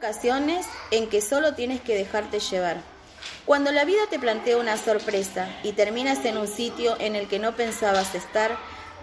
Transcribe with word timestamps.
ocasiones 0.00 0.64
en 0.90 1.10
que 1.10 1.20
solo 1.20 1.52
tienes 1.52 1.82
que 1.82 1.94
dejarte 1.94 2.40
llevar. 2.40 2.78
Cuando 3.44 3.70
la 3.70 3.84
vida 3.84 4.00
te 4.08 4.18
plantea 4.18 4.56
una 4.56 4.78
sorpresa 4.78 5.46
y 5.62 5.72
terminas 5.72 6.24
en 6.24 6.38
un 6.38 6.48
sitio 6.48 6.96
en 7.00 7.16
el 7.16 7.28
que 7.28 7.38
no 7.38 7.54
pensabas 7.54 8.14
estar, 8.14 8.56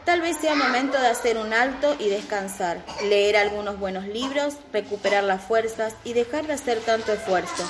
tal 0.05 0.21
vez 0.21 0.37
sea 0.37 0.55
momento 0.55 0.99
de 0.99 1.05
hacer 1.05 1.37
un 1.37 1.53
alto 1.53 1.95
y 1.99 2.09
descansar, 2.09 2.83
leer 3.03 3.37
algunos 3.37 3.77
buenos 3.77 4.07
libros, 4.07 4.55
recuperar 4.73 5.23
las 5.23 5.43
fuerzas 5.43 5.93
y 6.03 6.13
dejar 6.13 6.47
de 6.47 6.53
hacer 6.53 6.79
tanto 6.79 7.13
esfuerzo. 7.13 7.69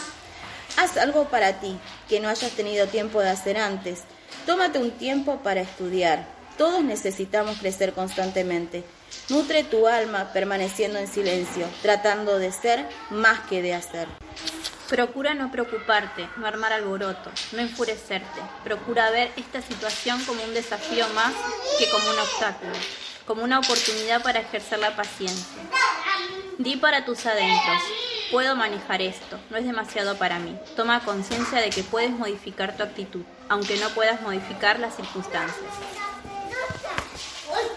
Haz 0.78 0.96
algo 0.96 1.26
para 1.26 1.60
ti 1.60 1.78
que 2.08 2.22
no 2.22 2.30
hayas 2.30 2.52
tenido 2.52 2.88
tiempo 2.88 3.20
de 3.20 3.32
hacer 3.32 3.58
antes. 3.58 4.04
Tómate 4.46 4.80
un 4.80 4.92
tiempo 4.92 5.42
para 5.44 5.60
estudiar. 5.60 6.37
Todos 6.58 6.84
necesitamos 6.84 7.58
crecer 7.60 7.94
constantemente. 7.94 8.84
Nutre 9.30 9.64
tu 9.64 9.88
alma 9.88 10.32
permaneciendo 10.34 10.98
en 10.98 11.08
silencio, 11.08 11.68
tratando 11.84 12.40
de 12.40 12.52
ser 12.52 12.88
más 13.12 13.40
que 13.42 13.62
de 13.62 13.76
hacer. 13.76 14.08
Procura 14.90 15.36
no 15.36 15.52
preocuparte, 15.52 16.28
no 16.38 16.48
armar 16.48 16.74
alboroto, 16.74 17.30
no 17.52 17.60
enfurecerte. 17.60 18.42
Procura 18.64 19.12
ver 19.12 19.32
esta 19.36 19.62
situación 19.62 20.24
como 20.26 20.44
un 20.44 20.54
desafío 20.54 21.08
más 21.10 21.34
que 21.78 21.90
como 21.92 22.10
un 22.10 22.20
obstáculo, 22.20 22.74
como 23.26 23.44
una 23.44 23.60
oportunidad 23.60 24.24
para 24.24 24.40
ejercer 24.40 24.80
la 24.80 24.96
paciencia. 24.96 25.62
Di 26.58 26.78
para 26.78 27.06
tus 27.06 27.26
adentros, 27.28 27.82
puedo 28.32 28.56
manejar 28.56 29.02
esto, 29.02 29.38
no 29.52 29.58
es 29.58 29.66
demasiado 29.66 30.18
para 30.18 30.40
mí. 30.40 30.58
Toma 30.76 31.04
conciencia 31.04 31.60
de 31.60 31.70
que 31.70 31.84
puedes 31.84 32.12
modificar 32.12 32.76
tu 32.76 32.84
actitud, 32.84 33.22
aunque 33.50 33.78
no 33.78 33.90
puedas 33.90 34.22
modificar 34.22 34.80
las 34.80 34.96
circunstancias. 34.96 35.74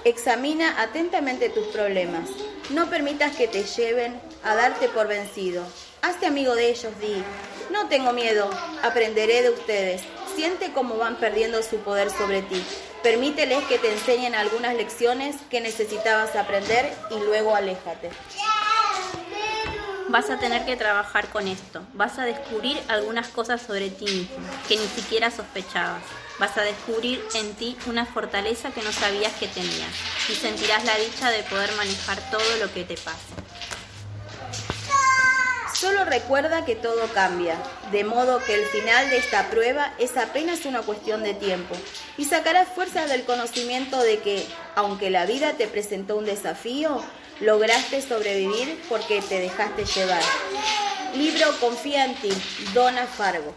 Examina 0.05 0.81
atentamente 0.81 1.51
tus 1.51 1.67
problemas. 1.67 2.31
No 2.71 2.89
permitas 2.89 3.37
que 3.37 3.49
te 3.49 3.65
lleven 3.65 4.19
a 4.43 4.55
darte 4.55 4.89
por 4.89 5.07
vencido. 5.09 5.63
Hazte 6.01 6.25
amigo 6.25 6.55
de 6.55 6.71
ellos, 6.71 6.99
di. 7.01 7.23
No 7.71 7.87
tengo 7.89 8.15
miedo, 8.15 8.49
aprenderé 8.83 9.43
de 9.43 9.51
ustedes. 9.51 10.01
Siente 10.35 10.73
cómo 10.73 10.97
van 10.97 11.17
perdiendo 11.17 11.63
su 11.63 11.77
poder 11.81 12.11
sobre 12.11 12.41
ti. 12.41 12.65
Permíteles 13.03 13.63
que 13.65 13.79
te 13.79 13.93
enseñen 13.93 14.35
algunas 14.35 14.75
lecciones 14.75 15.37
que 15.51 15.61
necesitabas 15.61 16.35
aprender 16.35 16.91
y 17.11 17.23
luego 17.23 17.55
aléjate. 17.55 18.09
Vas 20.11 20.29
a 20.29 20.41
tener 20.41 20.65
que 20.65 20.77
trabajar 20.77 21.29
con 21.29 21.47
esto. 21.47 21.83
Vas 21.95 22.19
a 22.19 22.25
descubrir 22.25 22.77
algunas 22.89 23.29
cosas 23.29 23.63
sobre 23.63 23.91
ti 23.91 24.07
mismo 24.07 24.37
que 24.67 24.77
ni 24.77 24.87
siquiera 24.89 25.31
sospechabas. 25.31 26.03
Vas 26.41 26.59
a 26.59 26.63
descubrir 26.63 27.23
en 27.35 27.55
ti 27.55 27.77
una 27.87 28.05
fortaleza 28.05 28.73
que 28.73 28.83
no 28.83 28.91
sabías 28.91 29.33
que 29.35 29.47
tenías 29.47 29.93
y 30.29 30.35
sentirás 30.35 30.85
la 30.85 30.97
dicha 30.97 31.31
de 31.31 31.45
poder 31.45 31.71
manejar 31.77 32.19
todo 32.33 32.57
lo 32.61 32.73
que 32.75 32.83
te 32.83 32.97
pase. 32.97 33.35
Solo 35.73 36.05
recuerda 36.05 36.65
que 36.65 36.75
todo 36.75 37.07
cambia, 37.15 37.57
de 37.93 38.03
modo 38.03 38.43
que 38.45 38.55
el 38.55 38.67
final 38.67 39.11
de 39.11 39.19
esta 39.19 39.49
prueba 39.49 39.95
es 40.01 40.17
apenas 40.17 40.65
una 40.65 40.83
cuestión 40.83 41.23
de 41.23 41.35
tiempo 41.35 41.77
y 42.19 42.25
sacarás 42.25 42.69
fuerza 42.69 43.07
del 43.07 43.23
conocimiento 43.23 44.03
de 44.03 44.19
que, 44.19 44.45
aunque 44.75 45.09
la 45.09 45.25
vida 45.25 45.53
te 45.53 45.69
presentó 45.69 46.17
un 46.17 46.25
desafío, 46.25 47.01
lograste 47.41 48.03
sobrevivir 48.03 48.81
porque 48.89 49.23
te 49.23 49.41
dejaste 49.41 49.85
llevar. 49.85 50.23
Libro 51.15 51.47
Confía 51.59 52.05
en 52.05 52.15
ti, 52.17 52.31
Dona 52.73 53.07
Fargo. 53.07 53.55